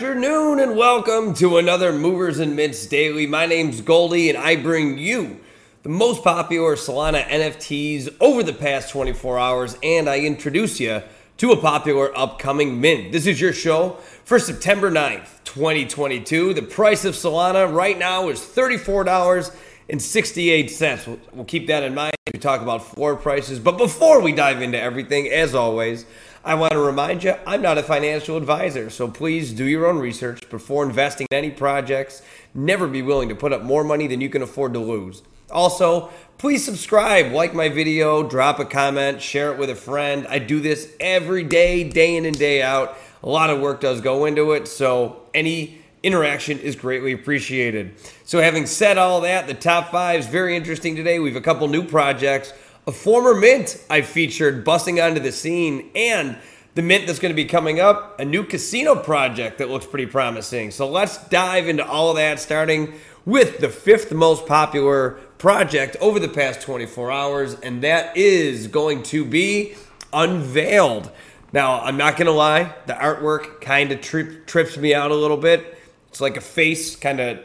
afternoon 0.00 0.58
and 0.58 0.78
welcome 0.78 1.34
to 1.34 1.58
another 1.58 1.92
Movers 1.92 2.38
and 2.38 2.56
Mints 2.56 2.86
Daily. 2.86 3.26
My 3.26 3.44
name's 3.44 3.82
Goldy 3.82 4.30
and 4.30 4.38
I 4.38 4.56
bring 4.56 4.96
you 4.96 5.40
the 5.82 5.90
most 5.90 6.24
popular 6.24 6.74
Solana 6.74 7.22
NFTs 7.24 8.16
over 8.18 8.42
the 8.42 8.54
past 8.54 8.90
24 8.92 9.38
hours 9.38 9.76
and 9.82 10.08
I 10.08 10.20
introduce 10.20 10.80
you 10.80 11.02
to 11.36 11.52
a 11.52 11.56
popular 11.58 12.16
upcoming 12.16 12.80
mint. 12.80 13.12
This 13.12 13.26
is 13.26 13.38
your 13.38 13.52
show 13.52 13.98
for 14.24 14.38
September 14.38 14.90
9th, 14.90 15.44
2022. 15.44 16.54
The 16.54 16.62
price 16.62 17.04
of 17.04 17.12
Solana 17.12 17.70
right 17.70 17.98
now 17.98 18.30
is 18.30 18.40
$34.68. 18.40 21.06
We'll, 21.06 21.20
we'll 21.34 21.44
keep 21.44 21.66
that 21.66 21.82
in 21.82 21.94
mind 21.94 22.14
as 22.26 22.32
we 22.32 22.40
talk 22.40 22.62
about 22.62 22.86
floor 22.86 23.16
prices. 23.16 23.58
But 23.58 23.76
before 23.76 24.22
we 24.22 24.32
dive 24.32 24.62
into 24.62 24.80
everything, 24.80 25.28
as 25.28 25.54
always, 25.54 26.06
I 26.42 26.54
want 26.54 26.72
to 26.72 26.78
remind 26.78 27.22
you 27.22 27.34
I'm 27.46 27.60
not 27.60 27.76
a 27.76 27.82
financial 27.82 28.38
advisor, 28.38 28.88
so 28.88 29.08
please 29.08 29.52
do 29.52 29.64
your 29.64 29.86
own 29.86 29.98
research 29.98 30.48
before 30.48 30.84
investing 30.84 31.26
in 31.30 31.36
any 31.36 31.50
projects. 31.50 32.22
Never 32.54 32.88
be 32.88 33.02
willing 33.02 33.28
to 33.28 33.34
put 33.34 33.52
up 33.52 33.62
more 33.62 33.84
money 33.84 34.06
than 34.06 34.22
you 34.22 34.30
can 34.30 34.40
afford 34.40 34.72
to 34.72 34.78
lose. 34.78 35.22
Also, 35.50 36.08
please 36.38 36.64
subscribe, 36.64 37.32
like 37.32 37.52
my 37.52 37.68
video, 37.68 38.22
drop 38.22 38.58
a 38.58 38.64
comment, 38.64 39.20
share 39.20 39.52
it 39.52 39.58
with 39.58 39.68
a 39.68 39.74
friend. 39.74 40.26
I 40.28 40.38
do 40.38 40.60
this 40.60 40.90
every 40.98 41.44
day, 41.44 41.84
day 41.84 42.16
in 42.16 42.24
and 42.24 42.38
day 42.38 42.62
out. 42.62 42.96
A 43.22 43.28
lot 43.28 43.50
of 43.50 43.60
work 43.60 43.80
does 43.80 44.00
go 44.00 44.24
into 44.24 44.52
it, 44.52 44.66
so 44.66 45.20
any 45.34 45.82
interaction 46.02 46.58
is 46.58 46.74
greatly 46.74 47.12
appreciated. 47.12 47.92
So, 48.24 48.40
having 48.40 48.64
said 48.64 48.96
all 48.96 49.20
that, 49.22 49.46
the 49.46 49.52
top 49.52 49.90
five 49.90 50.20
is 50.20 50.26
very 50.26 50.56
interesting 50.56 50.96
today. 50.96 51.18
We 51.18 51.28
have 51.28 51.36
a 51.36 51.44
couple 51.44 51.68
new 51.68 51.84
projects 51.84 52.54
a 52.86 52.92
former 52.92 53.34
mint 53.34 53.82
I 53.88 54.02
featured 54.02 54.64
busting 54.64 55.00
onto 55.00 55.20
the 55.20 55.32
scene, 55.32 55.90
and 55.94 56.38
the 56.74 56.82
mint 56.82 57.06
that's 57.06 57.18
going 57.18 57.32
to 57.32 57.36
be 57.36 57.44
coming 57.44 57.80
up, 57.80 58.18
a 58.20 58.24
new 58.24 58.44
casino 58.44 58.94
project 58.94 59.58
that 59.58 59.70
looks 59.70 59.86
pretty 59.86 60.06
promising. 60.06 60.70
So 60.70 60.88
let's 60.88 61.18
dive 61.28 61.68
into 61.68 61.86
all 61.86 62.10
of 62.10 62.16
that, 62.16 62.38
starting 62.40 62.94
with 63.24 63.58
the 63.58 63.68
fifth 63.68 64.12
most 64.12 64.46
popular 64.46 65.12
project 65.38 65.96
over 66.00 66.18
the 66.18 66.28
past 66.28 66.62
24 66.62 67.10
hours, 67.10 67.54
and 67.60 67.82
that 67.82 68.16
is 68.16 68.66
going 68.66 69.02
to 69.04 69.24
be 69.24 69.74
Unveiled. 70.12 71.10
Now, 71.52 71.80
I'm 71.80 71.96
not 71.96 72.16
going 72.16 72.26
to 72.26 72.32
lie, 72.32 72.74
the 72.86 72.94
artwork 72.94 73.60
kind 73.60 73.92
of 73.92 74.00
trip, 74.00 74.46
trips 74.46 74.76
me 74.76 74.94
out 74.94 75.10
a 75.10 75.14
little 75.14 75.36
bit. 75.36 75.78
It's 76.08 76.20
like 76.20 76.36
a 76.36 76.40
face 76.40 76.96
kind 76.96 77.20
of 77.20 77.38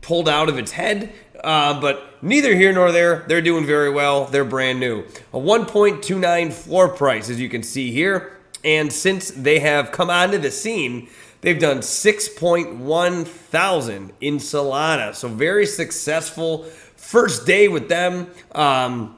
pulled 0.00 0.28
out 0.28 0.48
of 0.48 0.58
its 0.58 0.72
head. 0.72 1.12
Uh, 1.42 1.80
but 1.80 2.22
neither 2.22 2.54
here 2.54 2.72
nor 2.72 2.92
there. 2.92 3.24
They're 3.28 3.42
doing 3.42 3.64
very 3.64 3.90
well. 3.90 4.24
They're 4.26 4.44
brand 4.44 4.80
new. 4.80 5.04
A 5.32 5.38
1.29 5.38 6.52
floor 6.52 6.88
price, 6.88 7.30
as 7.30 7.40
you 7.40 7.48
can 7.48 7.62
see 7.62 7.90
here. 7.90 8.36
And 8.64 8.92
since 8.92 9.30
they 9.30 9.60
have 9.60 9.92
come 9.92 10.10
onto 10.10 10.38
the 10.38 10.50
scene, 10.50 11.08
they've 11.40 11.58
done 11.58 11.78
6.1 11.78 13.26
thousand 13.26 14.12
in 14.20 14.38
Solana. 14.38 15.14
So 15.14 15.28
very 15.28 15.66
successful 15.66 16.64
first 16.96 17.46
day 17.46 17.68
with 17.68 17.88
them. 17.88 18.28
Um, 18.52 19.17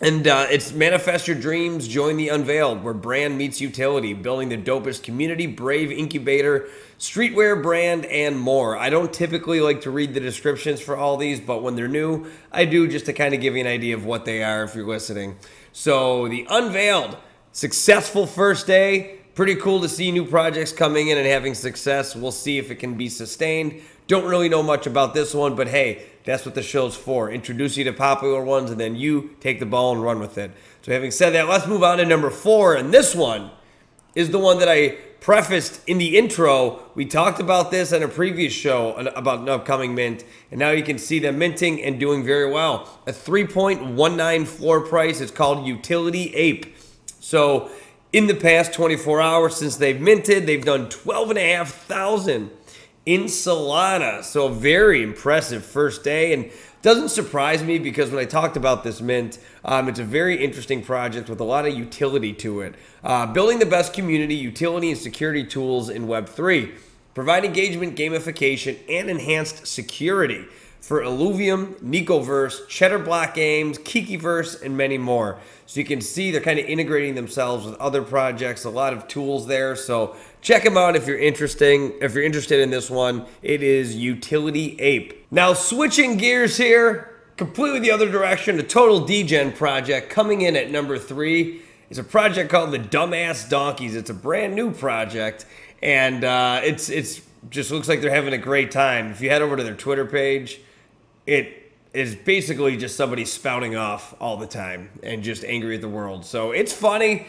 and 0.00 0.26
uh, 0.26 0.46
it's 0.50 0.72
Manifest 0.72 1.28
Your 1.28 1.36
Dreams, 1.36 1.86
Join 1.86 2.16
the 2.16 2.28
Unveiled, 2.28 2.82
where 2.82 2.94
brand 2.94 3.38
meets 3.38 3.60
utility, 3.60 4.12
building 4.12 4.48
the 4.48 4.58
dopest 4.58 5.04
community, 5.04 5.46
brave 5.46 5.92
incubator, 5.92 6.68
streetwear 6.98 7.62
brand, 7.62 8.04
and 8.06 8.36
more. 8.36 8.76
I 8.76 8.90
don't 8.90 9.12
typically 9.12 9.60
like 9.60 9.82
to 9.82 9.92
read 9.92 10.12
the 10.12 10.18
descriptions 10.18 10.80
for 10.80 10.96
all 10.96 11.16
these, 11.16 11.40
but 11.40 11.62
when 11.62 11.76
they're 11.76 11.86
new, 11.86 12.26
I 12.50 12.64
do 12.64 12.88
just 12.88 13.06
to 13.06 13.12
kind 13.12 13.34
of 13.34 13.40
give 13.40 13.54
you 13.54 13.60
an 13.60 13.68
idea 13.68 13.94
of 13.94 14.04
what 14.04 14.24
they 14.24 14.42
are 14.42 14.64
if 14.64 14.74
you're 14.74 14.86
listening. 14.86 15.36
So, 15.72 16.26
the 16.26 16.44
Unveiled, 16.50 17.16
successful 17.52 18.26
first 18.26 18.66
day. 18.66 19.20
Pretty 19.36 19.54
cool 19.54 19.80
to 19.80 19.88
see 19.88 20.10
new 20.10 20.24
projects 20.24 20.72
coming 20.72 21.08
in 21.08 21.18
and 21.18 21.26
having 21.26 21.54
success. 21.54 22.16
We'll 22.16 22.32
see 22.32 22.58
if 22.58 22.70
it 22.70 22.76
can 22.76 22.94
be 22.94 23.08
sustained. 23.08 23.80
Don't 24.06 24.26
really 24.26 24.50
know 24.50 24.62
much 24.62 24.86
about 24.86 25.14
this 25.14 25.32
one, 25.32 25.54
but 25.54 25.68
hey, 25.68 26.04
that's 26.24 26.44
what 26.44 26.54
the 26.54 26.62
show's 26.62 26.94
for. 26.94 27.30
Introduce 27.30 27.76
you 27.78 27.84
to 27.84 27.92
popular 27.92 28.44
ones, 28.44 28.70
and 28.70 28.78
then 28.78 28.96
you 28.96 29.36
take 29.40 29.60
the 29.60 29.66
ball 29.66 29.92
and 29.92 30.02
run 30.02 30.20
with 30.20 30.36
it. 30.36 30.50
So, 30.82 30.92
having 30.92 31.10
said 31.10 31.30
that, 31.30 31.48
let's 31.48 31.66
move 31.66 31.82
on 31.82 31.98
to 31.98 32.04
number 32.04 32.28
four. 32.28 32.74
And 32.74 32.92
this 32.92 33.14
one 33.14 33.50
is 34.14 34.30
the 34.30 34.38
one 34.38 34.58
that 34.58 34.68
I 34.68 34.96
prefaced 35.20 35.80
in 35.88 35.96
the 35.96 36.18
intro. 36.18 36.82
We 36.94 37.06
talked 37.06 37.40
about 37.40 37.70
this 37.70 37.94
on 37.94 38.02
a 38.02 38.08
previous 38.08 38.52
show 38.52 38.92
about 38.92 39.40
an 39.40 39.48
upcoming 39.48 39.94
mint, 39.94 40.22
and 40.50 40.60
now 40.60 40.70
you 40.70 40.82
can 40.82 40.98
see 40.98 41.18
them 41.18 41.38
minting 41.38 41.82
and 41.82 41.98
doing 41.98 42.24
very 42.24 42.50
well. 42.50 43.00
A 43.06 43.12
3.19 43.12 44.46
floor 44.46 44.82
price. 44.82 45.22
It's 45.22 45.32
called 45.32 45.66
Utility 45.66 46.34
Ape. 46.34 46.76
So, 47.20 47.70
in 48.12 48.26
the 48.26 48.34
past 48.34 48.74
24 48.74 49.22
hours 49.22 49.56
since 49.56 49.76
they've 49.76 49.98
minted, 49.98 50.46
they've 50.46 50.64
done 50.64 50.90
12,500 50.90 52.50
in 53.06 53.24
Solana. 53.24 54.22
So, 54.22 54.48
very 54.48 55.02
impressive 55.02 55.64
first 55.64 56.04
day. 56.04 56.32
And 56.32 56.50
doesn't 56.82 57.08
surprise 57.08 57.62
me 57.62 57.78
because 57.78 58.10
when 58.10 58.20
I 58.20 58.26
talked 58.26 58.56
about 58.56 58.84
this 58.84 59.00
mint, 59.00 59.38
um, 59.64 59.88
it's 59.88 59.98
a 59.98 60.04
very 60.04 60.44
interesting 60.44 60.82
project 60.82 61.30
with 61.30 61.40
a 61.40 61.44
lot 61.44 61.66
of 61.66 61.74
utility 61.74 62.32
to 62.34 62.60
it. 62.60 62.74
Uh, 63.02 63.26
building 63.26 63.58
the 63.58 63.66
best 63.66 63.94
community, 63.94 64.34
utility, 64.34 64.90
and 64.90 64.98
security 64.98 65.44
tools 65.44 65.88
in 65.88 66.06
Web3. 66.06 66.74
Provide 67.14 67.44
engagement, 67.44 67.96
gamification, 67.96 68.76
and 68.88 69.08
enhanced 69.08 69.66
security 69.66 70.44
for 70.84 71.00
Illuvium, 71.00 71.76
Nicoverse, 71.80 72.68
Cheddar 72.68 72.98
Block 72.98 73.32
Games, 73.32 73.78
Kikiverse, 73.78 74.62
and 74.62 74.76
many 74.76 74.98
more. 74.98 75.38
So 75.64 75.80
you 75.80 75.86
can 75.86 76.02
see 76.02 76.30
they're 76.30 76.42
kind 76.42 76.58
of 76.58 76.66
integrating 76.66 77.14
themselves 77.14 77.64
with 77.64 77.74
other 77.76 78.02
projects, 78.02 78.64
a 78.64 78.70
lot 78.70 78.92
of 78.92 79.08
tools 79.08 79.46
there. 79.46 79.76
So 79.76 80.14
check 80.42 80.62
them 80.62 80.76
out 80.76 80.94
if 80.94 81.06
you're 81.06 81.18
interesting. 81.18 81.94
If 82.02 82.12
you're 82.12 82.22
interested 82.22 82.60
in 82.60 82.68
this 82.68 82.90
one, 82.90 83.24
it 83.40 83.62
is 83.62 83.96
Utility 83.96 84.78
Ape. 84.78 85.26
Now 85.30 85.54
switching 85.54 86.18
gears 86.18 86.58
here, 86.58 87.18
completely 87.38 87.80
the 87.80 87.90
other 87.90 88.10
direction, 88.10 88.58
the 88.58 88.62
Total 88.62 89.00
Degen 89.06 89.52
project 89.52 90.10
coming 90.10 90.42
in 90.42 90.54
at 90.54 90.70
number 90.70 90.98
three 90.98 91.62
is 91.88 91.96
a 91.96 92.04
project 92.04 92.50
called 92.50 92.72
the 92.72 92.78
Dumbass 92.78 93.48
Donkeys. 93.48 93.96
It's 93.96 94.10
a 94.10 94.14
brand 94.14 94.54
new 94.54 94.70
project, 94.70 95.46
and 95.82 96.24
uh, 96.24 96.60
it's 96.62 96.90
it's 96.90 97.22
just 97.48 97.70
looks 97.70 97.88
like 97.88 98.02
they're 98.02 98.10
having 98.10 98.34
a 98.34 98.38
great 98.38 98.70
time. 98.70 99.10
If 99.10 99.22
you 99.22 99.30
head 99.30 99.40
over 99.40 99.56
to 99.56 99.62
their 99.62 99.74
Twitter 99.74 100.04
page, 100.04 100.60
it 101.26 101.72
is 101.92 102.16
basically 102.16 102.76
just 102.76 102.96
somebody 102.96 103.24
spouting 103.24 103.76
off 103.76 104.14
all 104.20 104.36
the 104.36 104.46
time 104.46 104.90
and 105.02 105.22
just 105.22 105.44
angry 105.44 105.76
at 105.76 105.80
the 105.80 105.88
world. 105.88 106.24
So 106.24 106.50
it's 106.50 106.72
funny. 106.72 107.26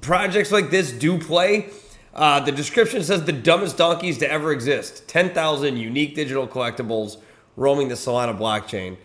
Projects 0.00 0.50
like 0.50 0.70
this 0.70 0.90
do 0.90 1.18
play. 1.18 1.70
Uh, 2.12 2.40
the 2.40 2.50
description 2.50 3.04
says 3.04 3.24
the 3.24 3.32
dumbest 3.32 3.76
donkeys 3.76 4.18
to 4.18 4.30
ever 4.30 4.52
exist 4.52 5.06
10,000 5.06 5.76
unique 5.76 6.16
digital 6.16 6.48
collectibles 6.48 7.18
roaming 7.56 7.88
the 7.88 7.94
Solana 7.94 8.36
blockchain. 8.36 8.96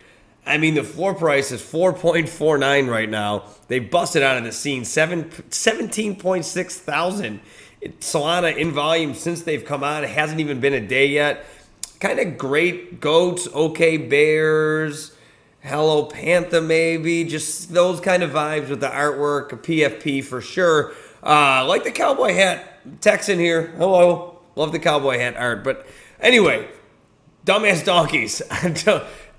I 0.44 0.58
mean, 0.58 0.74
the 0.74 0.84
floor 0.84 1.14
price 1.14 1.52
is 1.52 1.60
4.49 1.60 2.88
right 2.88 3.08
now. 3.08 3.44
They 3.68 3.78
busted 3.78 4.22
out 4.22 4.36
of 4.36 4.44
the 4.44 4.52
scene 4.52 4.84
7, 4.84 5.24
17.6 5.24 6.72
thousand. 6.72 7.40
Solana 8.00 8.56
in 8.56 8.72
volume 8.72 9.14
since 9.14 9.42
they've 9.42 9.64
come 9.64 9.84
out. 9.84 10.02
It 10.02 10.10
hasn't 10.10 10.40
even 10.40 10.60
been 10.60 10.72
a 10.72 10.80
day 10.80 11.06
yet 11.06 11.44
kind 12.00 12.18
of 12.18 12.38
great 12.38 13.00
goats, 13.00 13.48
okay 13.54 13.96
bears, 13.96 15.16
hello 15.62 16.08
Pantha 16.08 16.64
maybe, 16.64 17.24
just 17.24 17.72
those 17.72 18.00
kind 18.00 18.22
of 18.22 18.30
vibes 18.30 18.68
with 18.68 18.80
the 18.80 18.88
artwork, 18.88 19.52
a 19.52 19.56
PFP 19.56 20.24
for 20.24 20.40
sure. 20.40 20.92
Uh, 21.22 21.64
like 21.66 21.82
the 21.82 21.90
cowboy 21.90 22.34
hat, 22.34 23.00
Texan 23.00 23.38
here. 23.38 23.68
Hello, 23.78 24.38
love 24.54 24.70
the 24.72 24.78
cowboy 24.78 25.18
hat 25.18 25.36
art. 25.36 25.64
But 25.64 25.86
anyway, 26.20 26.68
dumbass 27.44 27.84
donkeys. 27.84 28.42
I 28.50 28.68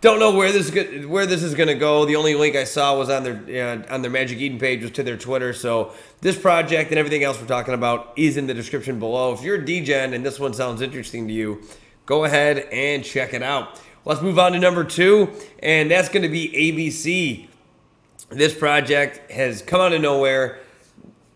don't 0.01 0.19
know 0.19 0.35
where 0.35 0.51
this 0.51 0.69
is 0.69 1.07
where 1.07 1.25
this 1.25 1.43
is 1.43 1.55
going 1.55 1.69
to 1.69 1.75
go. 1.75 2.05
The 2.05 2.17
only 2.17 2.35
link 2.35 2.55
I 2.55 2.65
saw 2.65 2.97
was 2.97 3.09
on 3.09 3.23
their 3.23 3.83
uh, 3.89 3.93
on 3.93 4.01
their 4.01 4.11
Magic 4.11 4.37
Eden 4.39 4.59
page 4.59 4.81
was 4.81 4.91
to 4.91 5.03
their 5.03 5.17
Twitter. 5.17 5.53
So 5.53 5.93
this 6.19 6.37
project 6.37 6.91
and 6.91 6.99
everything 6.99 7.23
else 7.23 7.39
we're 7.39 7.47
talking 7.47 7.73
about 7.73 8.13
is 8.17 8.37
in 8.37 8.47
the 8.47 8.53
description 8.53 8.99
below. 8.99 9.33
If 9.33 9.41
you're 9.41 9.55
a 9.55 9.63
DGen 9.63 10.13
and 10.13 10.25
this 10.25 10.39
one 10.39 10.53
sounds 10.53 10.81
interesting 10.81 11.27
to 11.29 11.33
you, 11.33 11.63
go 12.07 12.23
ahead 12.23 12.69
and 12.71 13.03
check 13.03 13.35
it 13.35 13.43
out. 13.43 13.79
Let's 14.05 14.21
move 14.21 14.39
on 14.39 14.53
to 14.53 14.59
number 14.59 14.85
two, 14.85 15.29
and 15.59 15.91
that's 15.91 16.07
going 16.09 16.23
to 16.23 16.29
be 16.29 16.47
ABC. 16.49 17.47
This 18.29 18.55
project 18.55 19.29
has 19.29 19.61
come 19.61 19.81
out 19.81 19.93
of 19.93 20.01
nowhere. 20.01 20.59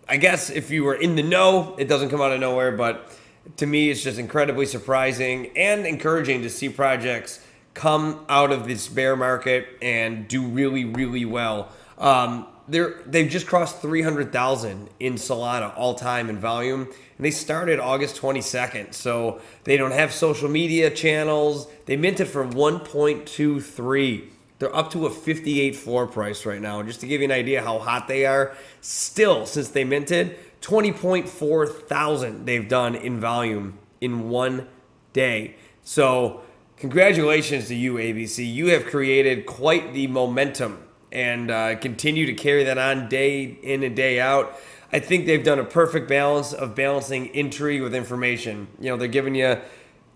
I 0.07 0.15
guess 0.15 0.50
if 0.50 0.71
you 0.71 0.85
were 0.85 0.95
in 0.95 1.15
the 1.15 1.23
know, 1.23 1.75
it 1.77 1.89
doesn't 1.89 2.09
come 2.09 2.21
out 2.21 2.31
of 2.31 2.39
nowhere, 2.39 2.71
but 2.71 3.12
to 3.57 3.65
me, 3.65 3.89
it's 3.89 4.01
just 4.01 4.18
incredibly 4.18 4.65
surprising 4.65 5.51
and 5.57 5.85
encouraging 5.85 6.41
to 6.44 6.50
see 6.50 6.69
projects 6.69 7.45
come 7.73 8.25
out 8.29 8.51
of 8.51 8.65
this 8.65 8.88
bear 8.88 9.18
market 9.18 9.68
and 9.81 10.27
do 10.29 10.45
really, 10.47 10.85
really 10.85 11.25
well. 11.25 11.69
Um, 11.97 12.47
they're 12.67 13.01
they've 13.05 13.29
just 13.29 13.47
crossed 13.47 13.81
300,000 13.81 14.89
in 14.99 15.15
Solana 15.15 15.73
all 15.77 15.93
time 15.95 16.29
in 16.29 16.37
volume 16.37 16.81
and 16.81 17.25
they 17.25 17.31
started 17.31 17.79
August 17.79 18.19
22nd. 18.19 18.93
So 18.93 19.41
they 19.63 19.77
don't 19.77 19.91
have 19.91 20.11
social 20.11 20.49
media 20.49 20.89
channels. 20.89 21.67
They 21.85 21.95
minted 21.95 22.27
for 22.27 22.45
1.23. 22.45 24.23
They're 24.57 24.75
up 24.75 24.91
to 24.91 25.05
a 25.05 25.09
58 25.09 25.75
floor 25.75 26.07
price 26.07 26.45
right 26.45 26.61
now. 26.61 26.81
Just 26.83 26.99
to 27.01 27.07
give 27.07 27.21
you 27.21 27.25
an 27.25 27.31
idea 27.31 27.61
how 27.61 27.79
hot 27.79 28.07
they 28.07 28.25
are, 28.25 28.55
still 28.81 29.45
since 29.45 29.69
they 29.69 29.83
minted 29.83 30.37
20.4 30.61 31.87
thousand 31.87 32.45
they've 32.45 32.67
done 32.67 32.95
in 32.95 33.19
volume 33.19 33.79
in 33.99 34.29
one 34.29 34.67
day. 35.13 35.55
So, 35.83 36.41
congratulations 36.77 37.67
to 37.67 37.75
you, 37.75 37.95
ABC. 37.95 38.51
You 38.51 38.67
have 38.67 38.85
created 38.85 39.45
quite 39.45 39.93
the 39.93 40.07
momentum 40.07 40.83
and 41.11 41.51
uh, 41.51 41.75
continue 41.77 42.25
to 42.25 42.33
carry 42.33 42.63
that 42.63 42.77
on 42.77 43.09
day 43.09 43.43
in 43.43 43.83
and 43.83 43.95
day 43.95 44.19
out. 44.19 44.57
I 44.93 44.99
think 44.99 45.25
they've 45.25 45.43
done 45.43 45.59
a 45.59 45.63
perfect 45.63 46.09
balance 46.09 46.53
of 46.53 46.75
balancing 46.75 47.27
intrigue 47.33 47.81
with 47.81 47.95
information. 47.95 48.67
You 48.79 48.89
know, 48.89 48.97
they're 48.97 49.07
giving 49.07 49.35
you 49.35 49.57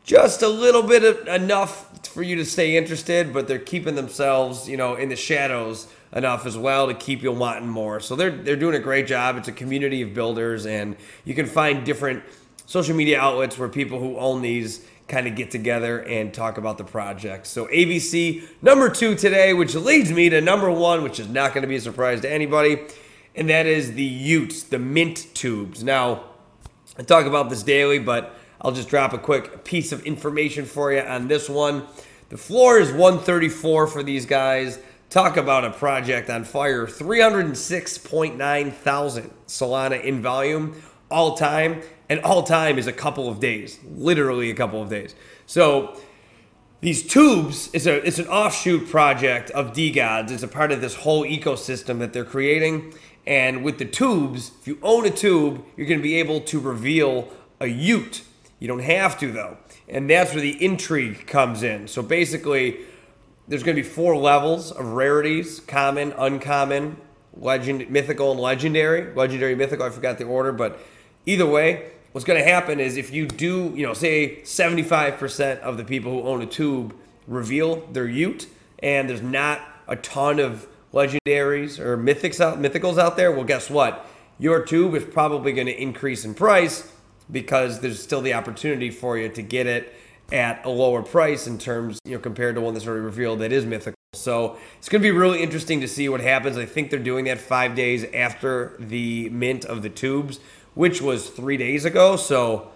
just 0.04 0.42
a 0.42 0.48
little 0.48 0.84
bit 0.84 1.04
of 1.04 1.28
enough 1.28 2.08
for 2.08 2.22
you 2.22 2.36
to 2.38 2.46
stay 2.46 2.78
interested, 2.78 3.34
but 3.34 3.48
they're 3.48 3.58
keeping 3.58 3.96
themselves, 3.96 4.70
you 4.70 4.78
know, 4.78 4.96
in 4.96 5.10
the 5.10 5.16
shadows 5.16 5.88
enough 6.14 6.46
as 6.46 6.58
well 6.58 6.88
to 6.88 6.94
keep 6.94 7.24
you 7.24 7.32
wanting 7.32 7.68
more. 7.68 8.00
So 8.00 8.16
they're 8.16 8.32
they're 8.32 8.56
doing 8.56 8.76
a 8.76 8.80
great 8.80 9.08
job. 9.08 9.38
It's 9.38 9.48
a 9.48 9.54
community 9.54 10.02
of 10.02 10.14
builders, 10.14 10.66
and 10.66 10.96
you 11.24 11.34
can 11.34 11.46
find 11.46 11.86
different 11.86 12.24
social 12.66 12.96
media 12.96 13.20
outlets 13.20 13.58
where 13.58 13.70
people 13.70 14.00
who 14.00 14.18
own 14.18 14.42
these 14.42 14.86
kind 15.08 15.28
of 15.28 15.36
get 15.36 15.52
together 15.52 16.02
and 16.04 16.34
talk 16.34 16.58
about 16.58 16.78
the 16.78 16.84
project. 16.84 17.48
So 17.48 17.68
ABC 17.68 18.44
number 18.62 18.90
two 18.90 19.16
today, 19.16 19.54
which 19.54 19.76
leads 19.76 20.12
me 20.12 20.30
to 20.30 20.42
number 20.42 20.72
one, 20.72 21.04
which 21.04 21.20
is 21.20 21.30
not 21.30 21.54
going 21.54 21.62
to 21.62 21.68
be 21.68 21.76
a 21.76 21.82
surprise 21.82 22.22
to 22.22 22.32
anybody, 22.32 22.82
and 23.36 23.50
that 23.50 23.66
is 23.66 23.94
the 23.94 24.10
y00ts, 24.10 24.70
the 24.70 24.80
mint 24.80 25.28
t00bs. 25.34 25.84
Now, 25.84 26.24
I 26.98 27.04
talk 27.04 27.26
about 27.26 27.50
this 27.50 27.62
daily, 27.62 28.00
but 28.00 28.36
I'll 28.62 28.72
just 28.72 28.90
drop 28.90 29.14
a 29.14 29.18
quick 29.18 29.64
piece 29.64 29.92
of 29.92 30.06
information 30.06 30.66
for 30.66 30.92
you 30.92 31.02
on 31.02 31.28
this 31.28 31.50
one. 31.50 31.86
The 32.30 32.38
floor 32.38 32.80
is 32.80 32.92
134 32.92 33.88
for 33.88 34.02
these 34.02 34.26
guys. 34.26 34.80
Talk 35.10 35.38
about 35.38 35.64
a 35.64 35.70
project 35.70 36.30
on 36.30 36.44
fire. 36.44 36.88
306.9 36.88 38.74
thousand 38.74 39.32
Solana 39.48 40.04
in 40.04 40.22
volume 40.22 40.82
all 41.12 41.38
time. 41.38 41.82
And 42.10 42.20
all 42.22 42.44
time 42.44 42.78
is 42.78 42.88
a 42.88 42.94
couple 42.94 43.28
of 43.28 43.40
days, 43.40 43.80
literally 43.84 44.52
a 44.52 44.56
couple 44.56 44.82
of 44.82 44.90
days. 44.90 45.16
So 45.46 46.00
these 46.82 47.04
t00bs 47.04 47.74
is 47.74 47.88
a 47.88 48.06
it's 48.06 48.20
an 48.20 48.28
offshoot 48.28 48.88
project 48.90 49.50
of 49.52 49.74
DeGods. 49.74 50.30
It's 50.30 50.44
a 50.44 50.48
part 50.48 50.72
of 50.72 50.82
this 50.82 50.96
whole 50.96 51.24
ecosystem 51.26 52.00
that 52.00 52.14
they're 52.14 52.24
creating. 52.24 52.94
And 53.26 53.64
with 53.64 53.80
the 53.80 53.86
t00bs, 53.86 54.52
if 54.60 54.68
you 54.68 54.78
own 54.84 55.06
a 55.08 55.10
t00b, 55.10 55.64
you're 55.78 55.88
going 55.88 56.00
to 56.00 56.04
be 56.04 56.18
able 56.18 56.42
to 56.42 56.60
reveal 56.60 57.34
a 57.60 57.66
y00t. 57.66 58.22
You 58.60 58.68
don't 58.68 58.80
have 58.84 59.20
to 59.20 59.32
though, 59.32 59.58
and 59.90 60.10
that's 60.10 60.34
where 60.34 60.42
the 60.42 60.64
intrigue 60.64 61.26
comes 61.28 61.64
in. 61.64 61.88
So 61.88 62.02
basically, 62.02 62.78
there's 63.48 63.64
going 63.64 63.76
to 63.76 63.82
be 63.82 63.88
four 63.88 64.16
levels 64.16 64.72
of 64.72 64.86
rarities: 64.86 65.60
common, 65.62 66.14
uncommon, 66.18 66.98
legend, 67.36 67.90
mythical, 67.90 68.32
and 68.32 68.40
legendary. 68.40 69.14
Legendary, 69.14 69.56
mythical. 69.56 69.86
I 69.86 69.90
forgot 69.90 70.20
the 70.20 70.26
order, 70.26 70.52
but 70.52 70.80
either 71.26 71.46
way, 71.46 71.92
what's 72.16 72.24
going 72.24 72.42
to 72.42 72.50
happen 72.50 72.80
is 72.80 72.96
if 72.96 73.12
you 73.12 73.28
do, 73.28 73.74
you 73.76 73.86
know, 73.86 73.94
say 73.94 74.38
75% 74.44 75.60
of 75.60 75.76
the 75.76 75.84
people 75.84 76.14
who 76.14 76.22
own 76.26 76.42
a 76.42 76.48
t00b 76.48 76.94
reveal 77.28 77.86
their 77.88 78.08
y00t, 78.08 78.48
and 78.80 79.10
there's 79.10 79.22
not 79.22 79.60
a 79.90 79.98
ton 79.98 80.40
of 80.40 80.66
legendaries 80.94 81.78
or 81.78 81.98
mythics 81.98 82.40
out, 82.40 82.58
mythicals 82.58 82.98
out 82.98 83.18
there, 83.18 83.34
well, 83.34 83.44
guess 83.44 83.70
what? 83.70 84.08
Your 84.40 84.66
t00b 84.66 84.96
is 84.96 85.04
probably 85.04 85.52
going 85.52 85.68
to 85.68 85.78
increase 85.78 86.24
in 86.24 86.34
price 86.34 86.90
because 87.30 87.82
there's 87.82 88.02
still 88.02 88.22
the 88.22 88.34
opportunity 88.34 88.92
for 88.92 89.18
you 89.18 89.28
to 89.28 89.42
get 89.42 89.68
it 89.68 89.94
at 90.32 90.66
a 90.66 90.70
lower 90.70 91.04
price 91.04 91.48
in 91.48 91.58
terms, 91.58 92.00
you 92.06 92.14
know, 92.14 92.22
compared 92.22 92.56
to 92.56 92.62
one 92.62 92.74
that's 92.74 92.88
already 92.88 93.04
revealed 93.04 93.40
that 93.40 93.52
is 93.52 93.66
mythical. 93.66 93.94
So 94.14 94.58
it's 94.78 94.88
going 94.88 95.02
to 95.02 95.06
be 95.06 95.12
really 95.12 95.44
interesting 95.44 95.82
to 95.82 95.88
see 95.90 96.08
what 96.08 96.22
happens. 96.22 96.56
I 96.56 96.66
think 96.66 96.92
they're 96.92 96.98
doing 96.98 97.26
that 97.26 97.40
five 97.40 97.76
days 97.76 98.06
after 98.14 98.78
the 98.80 99.28
mint 99.32 99.66
of 99.66 99.82
the 99.82 99.90
t00bs 99.90 100.40
which 100.76 101.02
was 101.02 101.30
three 101.30 101.58
days 101.58 101.86
ago. 101.86 102.16
So, 102.16 102.70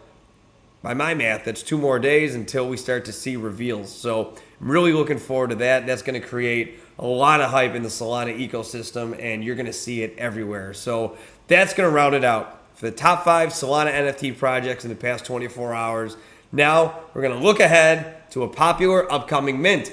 by 0.81 0.94
my 0.94 1.13
math, 1.13 1.44
that's 1.44 1.62
two 1.62 1.78
more 1.78 2.00
days 2.00 2.34
until 2.34 2.68
we 2.68 2.78
start 2.78 3.06
to 3.06 3.12
see 3.12 3.36
reveals. 3.36 3.92
So, 3.94 4.34
I'm 4.60 4.72
really 4.72 4.94
looking 4.94 5.19
forward 5.19 5.51
to 5.51 5.56
that. 5.57 5.86
That's 5.86 6.01
going 6.01 6.19
to 6.19 6.25
create 6.28 6.80
a 6.98 7.06
lot 7.06 7.42
of 7.42 7.51
hype 7.51 7.75
in 7.75 7.84
the 7.84 7.90
Solana 7.90 8.38
ecosystem, 8.38 9.22
and 9.22 9.44
you're 9.44 9.56
going 9.56 9.66
to 9.66 9.74
see 9.74 10.01
it 10.01 10.16
everywhere. 10.18 10.74
So, 10.74 11.18
that's 11.48 11.74
going 11.74 11.88
to 11.88 11.96
round 11.96 12.16
it 12.16 12.24
out 12.24 12.62
for 12.75 12.90
the 12.90 12.96
top 12.96 13.25
five 13.25 13.50
Solana 13.50 13.92
NFT 13.92 14.38
projects 14.38 14.86
in 14.86 14.90
the 14.90 14.95
past 14.95 15.25
24 15.25 15.74
hours. 15.74 16.18
Now, 16.52 17.02
we're 17.13 17.22
going 17.22 17.38
to 17.38 17.45
look 17.45 17.60
ahead 17.60 18.31
to 18.31 18.44
a 18.44 18.48
popular 18.48 19.12
upcoming 19.12 19.62
mint. 19.62 19.92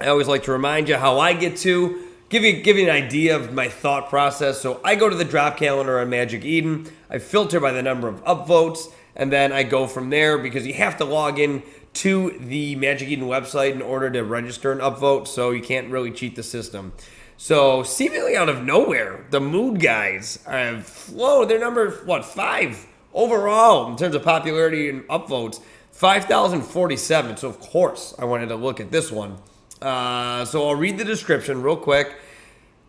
I 0.00 0.08
always 0.08 0.26
like 0.26 0.44
to 0.44 0.52
remind 0.52 0.88
you 0.88 0.96
how 0.96 1.18
I 1.18 1.34
get 1.34 1.58
to 1.58 2.09
give 2.30 2.44
you 2.44 2.62
give 2.62 2.78
you 2.78 2.84
an 2.84 2.90
idea 2.90 3.36
of 3.36 3.52
my 3.52 3.68
thought 3.68 4.08
process. 4.08 4.60
So 4.60 4.80
I 4.82 4.94
go 4.94 5.10
to 5.10 5.16
the 5.16 5.24
drop 5.24 5.58
calendar 5.58 6.00
on 6.00 6.08
Magic 6.08 6.44
Eden. 6.44 6.90
I 7.10 7.18
filter 7.18 7.60
by 7.60 7.72
the 7.72 7.82
number 7.82 8.08
of 8.08 8.24
upvotes, 8.24 8.90
and 9.14 9.30
then 9.30 9.52
I 9.52 9.64
go 9.64 9.86
from 9.86 10.08
there 10.08 10.38
because 10.38 10.66
you 10.66 10.72
have 10.74 10.96
to 10.98 11.04
log 11.04 11.38
in 11.38 11.62
to 11.92 12.38
the 12.38 12.76
Magic 12.76 13.08
Eden 13.08 13.26
website 13.26 13.72
in 13.72 13.82
order 13.82 14.08
to 14.10 14.22
register 14.24 14.72
an 14.72 14.78
upvote. 14.78 15.28
So 15.28 15.50
you 15.50 15.60
can't 15.60 15.90
really 15.90 16.12
cheat 16.12 16.36
the 16.36 16.42
system. 16.42 16.92
So 17.36 17.82
seemingly 17.82 18.36
out 18.36 18.48
of 18.48 18.64
nowhere, 18.64 19.26
the 19.30 19.40
Mood 19.40 19.80
guys 19.80 20.38
have 20.46 20.86
flown. 20.86 21.48
They're 21.48 21.58
number 21.58 21.90
what 22.04 22.24
five 22.24 22.86
overall 23.12 23.90
in 23.90 23.96
terms 23.96 24.14
of 24.14 24.22
popularity 24.22 24.88
and 24.88 25.02
upvotes. 25.08 25.60
5,047. 25.92 27.36
So, 27.36 27.48
of 27.48 27.60
course, 27.60 28.14
I 28.18 28.24
wanted 28.24 28.48
to 28.48 28.54
look 28.54 28.80
at 28.80 28.90
this 28.90 29.12
one. 29.12 29.36
Uh, 29.80 30.44
so 30.44 30.68
I'll 30.68 30.74
read 30.74 30.98
the 30.98 31.04
description 31.04 31.62
real 31.62 31.76
quick. 31.76 32.14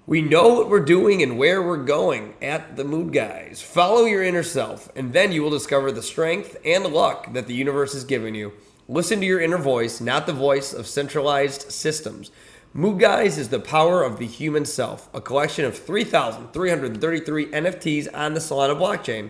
We 0.08 0.22
know 0.22 0.56
what 0.56 0.68
we're 0.68 0.82
doing 0.82 1.22
and 1.24 1.38
where 1.38 1.62
we're 1.62 1.84
going 1.84 2.34
at 2.42 2.76
the 2.76 2.84
Mood 2.84 3.14
Guys. 3.14 3.62
Follow 3.62 4.04
your 4.06 4.24
inner 4.24 4.44
self, 4.44 4.90
and 4.96 5.14
then 5.14 5.32
you 5.32 5.42
will 5.42 5.52
discover 5.52 5.92
the 5.92 6.02
strength 6.02 6.58
and 6.66 6.86
luck 6.86 7.32
that 7.34 7.48
the 7.48 7.54
universe 7.54 7.94
has 7.94 8.04
given 8.04 8.36
you. 8.36 8.52
Listen 8.90 9.22
to 9.22 9.26
your 9.26 9.40
inner 9.40 9.58
voice, 9.58 10.02
not 10.02 10.26
the 10.26 10.34
voice 10.34 10.74
of 10.74 10.86
centralized 10.86 11.72
systems. 11.72 12.30
Mood 12.74 13.00
Guys 13.00 13.38
is 13.38 13.50
the 13.50 13.60
power 13.60 14.04
of 14.04 14.18
the 14.18 14.28
human 14.28 14.66
self, 14.66 15.08
a 15.14 15.22
collection 15.22 15.64
of 15.64 15.78
3,333 15.78 17.46
NFTs 17.48 18.08
on 18.14 18.34
the 18.34 18.40
Solana 18.42 18.78
blockchain, 18.78 19.30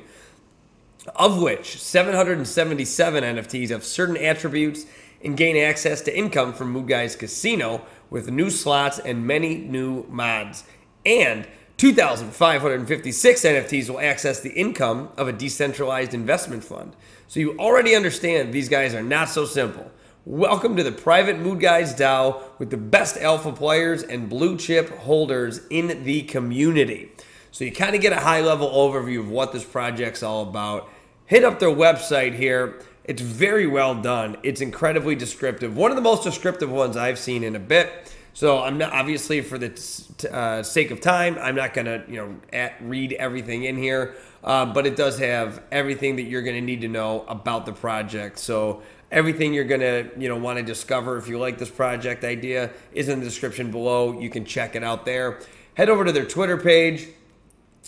of 1.16 1.42
which 1.42 1.80
777 1.80 3.24
NFTs 3.24 3.70
have 3.70 3.84
certain 3.84 4.18
attributes 4.18 4.86
and 5.24 5.38
gain 5.38 5.58
access 5.58 6.02
to 6.02 6.18
income 6.18 6.54
from 6.54 6.72
Mood 6.72 6.88
Guys 6.88 7.16
Casino 7.16 7.86
with 8.10 8.30
new 8.30 8.50
slots 8.50 9.00
and 9.00 9.26
many 9.26 9.56
new 9.56 10.06
mods. 10.10 10.64
And 11.06 11.48
2,556 11.78 13.42
NFTs 13.42 13.90
will 13.90 14.00
access 14.00 14.40
the 14.40 14.52
income 14.52 15.10
of 15.18 15.28
a 15.28 15.34
decentralized 15.34 16.14
investment 16.14 16.64
fund. 16.64 16.96
So 17.28 17.40
you 17.40 17.58
already 17.58 17.96
understand 17.96 18.54
these 18.54 18.70
guys 18.70 18.94
are 18.94 19.02
not 19.02 19.30
so 19.30 19.46
simple. 19.46 19.90
Welcome 20.24 20.76
to 20.76 20.84
the 20.84 20.92
private 20.92 21.40
Mood 21.40 21.60
Guys 21.60 21.96
DAO 21.96 22.44
with 22.60 22.70
the 22.70 22.78
best 22.78 23.18
alpha 23.18 23.52
players 23.52 24.04
and 24.04 24.30
blue 24.30 24.58
chip 24.58 24.96
holders 25.00 25.62
in 25.72 26.04
the 26.04 26.22
community. 26.22 27.12
So 27.50 27.66
you 27.66 27.72
kind 27.72 27.96
of 27.96 28.02
get 28.02 28.14
a 28.14 28.20
high 28.20 28.42
level 28.42 28.70
overview 28.70 29.20
of 29.20 29.30
what 29.30 29.52
this 29.52 29.64
project's 29.64 30.22
all 30.22 30.44
about. 30.44 30.88
Hit 31.26 31.44
up 31.44 31.58
their 31.58 31.70
website 31.70 32.36
here 32.36 32.80
it's 33.04 33.22
very 33.22 33.68
well 33.68 33.96
done. 33.96 34.38
It's 34.44 34.62
incredibly 34.62 35.16
descriptive. 35.16 35.76
One 35.76 35.92
of 35.92 35.96
the 35.96 36.02
most 36.02 36.24
descriptive 36.24 36.70
ones 36.70 36.96
I've 36.96 37.20
seen 37.20 37.44
in 37.44 37.56
a 37.56 37.60
bit. 37.60 38.14
So 38.34 38.60
I'm 38.60 38.78
not 38.78 38.94
obviously 38.94 39.42
for 39.42 39.58
the 39.58 40.30
uh, 40.32 40.64
sake 40.64 40.92
of 40.92 41.02
time, 41.02 41.38
I'm 41.42 41.56
not 41.56 41.74
gonna 41.74 42.04
you 42.08 42.16
know 42.16 42.36
at, 42.54 42.76
read 42.82 43.14
everything 43.14 43.64
in 43.66 43.76
here, 43.78 44.16
uh, 44.44 44.66
but 44.68 44.88
it 44.88 44.96
does 44.96 45.20
have 45.20 45.62
everything 45.72 46.16
that 46.16 46.24
you're 46.24 46.42
gonna 46.42 46.62
need 46.62 46.82
to 46.82 46.88
know 46.88 47.26
about 47.28 47.66
the 47.66 47.74
project. 47.74 48.40
So 48.40 48.84
everything 49.12 49.54
you're 49.54 49.66
gonna 49.66 50.10
you 50.18 50.30
know 50.30 50.38
want 50.38 50.60
to 50.60 50.64
discover 50.64 51.18
if 51.18 51.28
you 51.28 51.40
like 51.40 51.58
this 51.58 51.70
project 51.70 52.24
idea 52.24 52.72
is 52.94 53.10
in 53.10 53.20
the 53.20 53.26
description 53.26 53.70
below. 53.70 54.18
You 54.18 54.30
can 54.30 54.46
check 54.46 54.76
it 54.76 54.84
out 54.84 55.06
there. 55.06 55.40
Head 55.74 55.90
over 55.90 56.06
to 56.06 56.12
their 56.12 56.26
Twitter 56.26 56.58
page. 56.58 57.10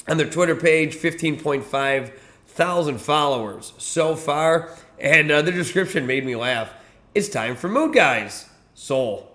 On 0.08 0.18
their 0.18 0.30
Twitter 0.30 0.56
page, 0.56 0.96
15.5 0.96 2.12
thousand 2.54 3.00
followers 3.00 3.74
so 3.78 4.16
far. 4.16 4.70
And 5.00 5.32
uh, 5.32 5.42
the 5.42 5.52
description 5.52 6.06
made 6.06 6.26
me 6.26 6.36
laugh. 6.36 6.74
It's 7.16 7.30
time 7.30 7.56
for 7.56 7.68
Mood 7.68 7.94
Guys. 7.94 8.50
Soul. 8.74 9.32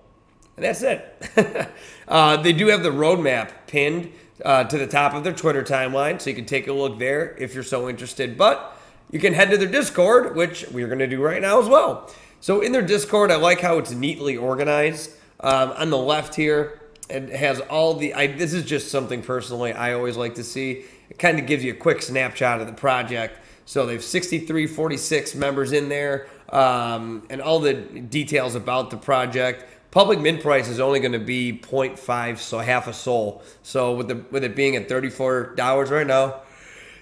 And 0.57 0.65
that's 0.65 0.83
it. 0.83 1.71
uh, 2.09 2.37
they 2.39 2.53
do 2.53 2.69
have 2.69 2.83
the 2.83 2.91
roadmap 2.91 3.51
pinned 3.67 4.13
uh, 4.45 4.65
to 4.65 4.79
the 4.79 4.87
top 4.87 5.15
of 5.15 5.25
their 5.25 5.33
Twitter 5.33 5.63
timeline, 5.63 6.21
so 6.21 6.31
you 6.31 6.37
can 6.37 6.47
take 6.47 6.69
a 6.69 6.73
look 6.73 6.99
there 6.99 7.37
if 7.39 7.55
you're 7.55 7.63
so 7.63 7.89
interested. 7.89 8.37
But 8.37 8.77
you 9.11 9.19
can 9.19 9.35
head 9.35 9.51
to 9.51 9.57
their 9.57 9.69
Discord, 9.69 10.37
which 10.37 10.67
we're 10.71 10.87
going 10.87 10.99
to 10.99 11.07
do 11.07 11.23
right 11.23 11.41
now 11.41 11.61
as 11.61 11.69
well. 11.69 12.13
So 12.41 12.61
in 12.61 12.73
their 12.73 12.83
Discord, 12.83 13.31
I 13.31 13.37
like 13.37 13.61
how 13.61 13.79
it's 13.79 13.93
neatly 13.93 14.37
organized. 14.37 15.11
Um, 15.41 15.71
on 15.73 15.91
the 15.91 15.99
left 15.99 16.35
here, 16.35 16.81
it 17.09 17.31
has 17.31 17.61
all 17.61 17.95
the. 17.95 18.15
I, 18.15 18.27
this 18.27 18.53
is 18.53 18.65
just 18.65 18.91
something 18.91 19.23
personally 19.23 19.73
I 19.73 19.95
always 19.95 20.17
like 20.17 20.35
to 20.37 20.45
see. 20.45 20.85
It 21.11 21.19
kind 21.19 21.38
of 21.38 21.47
gives 21.47 21.65
you 21.65 21.73
a 21.73 21.77
quick 21.77 22.03
snapshot 22.03 22.61
of 22.61 22.67
the 22.67 22.73
project. 22.73 23.38
So 23.65 23.85
they 23.85 23.95
have 23.95 24.05
63, 24.05 24.67
46 24.67 25.35
members 25.35 25.73
in 25.73 25.88
there, 25.88 26.27
um, 26.49 27.27
and 27.29 27.43
all 27.43 27.61
the 27.61 27.75
details 27.75 28.55
about 28.55 28.91
the 28.91 28.97
project. 28.97 29.67
Public 29.91 30.21
mint 30.21 30.43
price 30.43 30.69
is 30.69 30.81
only 30.81 31.00
going 31.00 31.12
to 31.12 31.19
be 31.19 31.53
0.5, 31.53 32.38
so 32.38 32.59
half 32.59 32.88
a 32.88 32.93
SOL. 32.93 33.43
So 33.62 33.95
with 33.95 34.09
the 34.09 34.25
with 34.31 34.45
it 34.45 34.55
being 34.55 34.77
at 34.77 34.88
$34 34.88 35.91
right 35.91 36.07
now, 36.07 36.41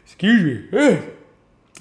excuse 0.05 0.73
me, 0.73 1.09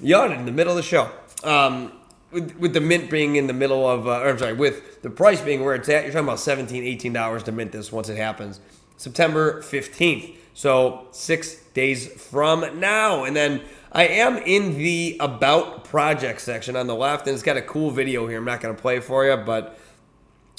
yawn 0.00 0.32
in 0.32 0.46
the 0.46 0.52
middle 0.52 0.72
of 0.72 0.76
the 0.76 0.82
show. 0.82 1.10
Um, 1.44 1.92
with, 2.32 2.56
with 2.56 2.72
the 2.74 2.80
mint 2.80 3.10
being 3.10 3.36
in 3.36 3.46
the 3.46 3.52
middle 3.52 3.88
of, 3.88 4.06
uh, 4.06 4.20
or 4.20 4.28
I'm 4.30 4.38
sorry, 4.38 4.52
with 4.52 5.02
the 5.02 5.10
price 5.10 5.40
being 5.40 5.64
where 5.64 5.74
it's 5.74 5.88
at, 5.88 6.04
you're 6.04 6.12
talking 6.12 6.26
about 6.26 6.40
17 6.40 6.82
$18 6.98 7.42
to 7.44 7.52
mint 7.52 7.72
this 7.72 7.92
once 7.92 8.08
it 8.08 8.16
happens. 8.16 8.60
September 8.96 9.62
15th. 9.62 10.36
So 10.54 11.08
six 11.10 11.56
days 11.74 12.08
from 12.08 12.80
now. 12.80 13.24
And 13.24 13.36
then 13.36 13.62
I 13.92 14.06
am 14.06 14.38
in 14.38 14.78
the 14.78 15.16
About 15.20 15.84
Project 15.84 16.40
section 16.40 16.76
on 16.76 16.86
the 16.86 16.94
left, 16.94 17.26
and 17.26 17.34
it's 17.34 17.42
got 17.42 17.56
a 17.56 17.62
cool 17.62 17.90
video 17.90 18.26
here. 18.26 18.38
I'm 18.38 18.44
not 18.44 18.60
going 18.60 18.74
to 18.74 18.80
play 18.80 19.00
for 19.00 19.26
you, 19.26 19.36
but 19.36 19.78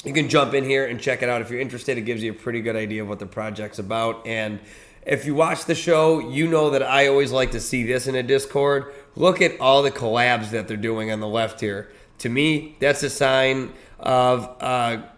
you 0.06 0.14
can 0.14 0.30
jump 0.30 0.54
in 0.54 0.64
here 0.64 0.86
and 0.86 1.00
check 1.00 1.24
it 1.24 1.30
out 1.30 1.42
if 1.42 1.50
you're 1.50 1.60
interested. 1.60 1.98
It 1.98 2.02
gives 2.02 2.22
you 2.22 2.32
a 2.32 2.36
pretty 2.36 2.62
good 2.62 2.76
idea 2.76 3.02
of 3.02 3.10
what 3.10 3.20
the 3.20 3.26
project's 3.26 3.80
about. 3.80 4.26
And 4.28 4.60
if 5.06 5.26
you 5.26 5.34
watch 5.34 5.66
the 5.66 5.76
show, 5.76 6.20
you 6.20 6.48
know 6.48 6.70
that 6.70 6.84
I 6.84 7.08
always 7.08 7.32
like 7.32 7.52
to 7.52 7.60
see 7.60 7.84
this 7.84 8.08
in 8.08 8.16
a 8.16 8.24
Discord. 8.24 8.94
Look 9.16 9.42
at 9.42 9.60
all 9.60 9.82
the 9.82 9.92
collabs 9.92 10.52
that 10.52 10.68
they're 10.68 10.78
doing 10.78 11.12
on 11.12 11.20
the 11.20 11.28
left 11.28 11.60
here. 11.60 11.92
To 12.20 12.30
me, 12.30 12.76
that's 12.80 13.04
a 13.04 13.10
sign 13.10 13.74
of 14.00 14.44
a 14.62 15.10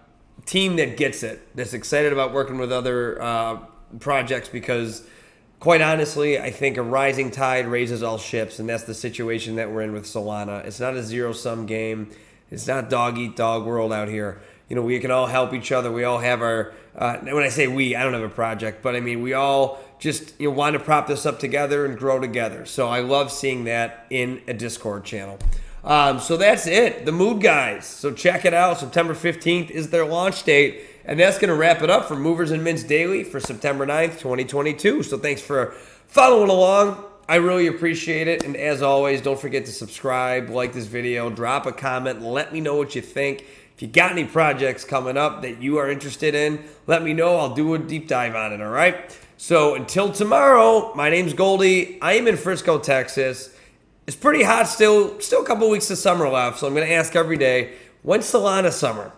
team 0.50 0.76
that 0.78 0.98
gets 0.98 1.24
it, 1.24 1.56
that's 1.56 1.74
excited 1.74 2.12
about 2.12 2.34
working 2.34 2.58
with 2.58 2.72
other 2.72 3.22
uh, 3.22 3.60
projects 4.00 4.50
because, 4.50 5.04
quite 5.60 5.82
honestly, 5.82 6.40
I 6.40 6.50
think 6.50 6.78
a 6.78 6.84
rising 6.84 7.32
tide 7.32 7.68
raises 7.68 8.02
all 8.02 8.18
ships, 8.18 8.60
and 8.60 8.68
that's 8.68 8.84
the 8.84 8.94
situation 8.94 9.56
that 9.58 9.72
we're 9.72 9.82
in 9.82 9.92
with 9.92 10.06
Solana. 10.06 10.66
It's 10.66 10.80
not 10.80 10.96
a 10.96 11.04
zero 11.04 11.34
sum 11.34 11.66
game, 11.66 12.10
it's 12.50 12.68
not 12.68 12.90
dog 12.90 13.18
eat 13.18 13.36
dog 13.36 13.66
world 13.66 13.94
out 13.94 14.08
here 14.08 14.42
you 14.70 14.76
know, 14.76 14.84
we 14.84 15.00
can 15.00 15.10
all 15.10 15.26
help 15.26 15.54
each 15.54 15.72
other. 15.72 15.92
We 15.92 16.04
all 16.04 16.20
have 16.20 16.42
our, 16.42 16.74
uh, 16.96 17.18
when 17.18 17.44
I 17.44 17.50
say 17.50 17.68
we, 17.68 17.96
I 17.96 18.04
don't 18.04 18.14
have 18.14 18.24
a 18.24 18.30
project, 18.30 18.84
but 18.84 18.96
I 18.96 19.00
mean, 19.00 19.24
we 19.24 19.34
all 19.34 19.80
just, 19.98 20.40
you 20.40 20.50
know, 20.50 20.56
want 20.56 20.74
to 20.74 20.80
prop 20.80 21.08
this 21.08 21.26
up 21.26 21.40
together 21.40 21.86
and 21.86 21.98
grow 21.98 22.20
together. 22.20 22.66
So 22.66 22.88
I 22.88 23.00
love 23.00 23.32
seeing 23.32 23.64
that 23.64 24.06
in 24.12 24.42
a 24.48 24.54
Discord 24.54 25.04
channel. 25.04 25.40
Um, 25.84 26.20
so 26.20 26.38
that's 26.38 26.68
it, 26.68 27.06
the 27.06 27.12
Mood 27.12 27.42
Guys. 27.42 27.86
So 27.86 28.12
check 28.12 28.46
it 28.46 28.54
out. 28.54 28.80
September 28.80 29.14
15th 29.14 29.70
is 29.70 29.90
their 29.90 30.06
launch 30.06 30.44
date. 30.44 30.84
And 31.06 31.20
that's 31.20 31.40
going 31.40 31.50
to 31.50 31.56
wrap 31.56 31.82
it 31.82 31.90
up 31.90 32.08
for 32.08 32.16
Movers 32.16 32.52
and 32.52 32.64
Mints 32.64 32.84
Daily 32.84 33.24
for 33.24 33.40
September 33.40 33.86
9th, 33.86 34.20
2022. 34.20 35.04
So 35.04 35.18
thanks 35.18 35.42
for 35.42 35.74
following 36.08 36.50
along. 36.50 37.04
I 37.28 37.36
really 37.36 37.68
appreciate 37.68 38.28
it. 38.28 38.44
And 38.44 38.56
as 38.56 38.82
always, 38.82 39.22
don't 39.22 39.40
forget 39.40 39.66
to 39.66 39.72
subscribe, 39.72 40.50
like 40.50 40.74
this 40.74 40.88
video, 40.88 41.30
drop 41.30 41.66
a 41.66 41.72
comment, 41.72 42.22
let 42.22 42.52
me 42.52 42.60
know 42.60 42.76
what 42.76 42.96
you 42.96 43.02
think. 43.02 43.46
If 43.76 43.84
you 43.84 43.88
got 43.88 44.12
any 44.12 44.26
projects 44.26 44.84
coming 44.84 45.16
up 45.16 45.42
that 45.44 45.62
you 45.62 45.78
are 45.78 45.90
interested 45.90 46.36
in, 46.36 46.64
let 46.86 47.02
me 47.02 47.14
know. 47.14 47.38
I'll 47.38 47.54
do 47.54 47.76
a 47.76 47.80
deep 47.80 48.08
dive 48.08 48.36
on 48.36 48.52
it, 48.52 48.62
all 48.62 48.70
right? 48.70 49.18
So 49.38 49.76
until 49.76 50.12
tomorrow, 50.12 50.94
my 50.96 51.10
name's 51.10 51.34
Goldy. 51.34 52.02
I 52.02 52.14
am 52.14 52.28
in 52.28 52.36
Frisco, 52.36 52.78
Texas. 52.78 53.56
It's 54.10 54.16
pretty 54.16 54.42
hot 54.42 54.68
still, 54.68 55.20
still 55.20 55.44
a 55.44 55.46
couple 55.46 55.70
weeks 55.70 55.92
of 55.92 56.00
summer 56.00 56.28
left, 56.28 56.58
so 56.58 56.66
I'm 56.66 56.74
going 56.74 56.88
to 56.88 56.92
ask 56.92 57.16
every 57.16 57.38
day, 57.38 57.76
when's 58.02 58.26
Solana 58.26 58.72
summer? 58.72 59.12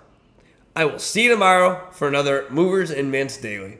I 0.75 0.83
will 0.83 0.99
see 0.99 1.23
you 1.23 1.29
tomorrow 1.29 1.87
for 1.93 2.09
another 2.09 2.45
Movers 2.49 2.91
and 2.91 3.09
Mints 3.09 3.37
Daily. 3.37 3.77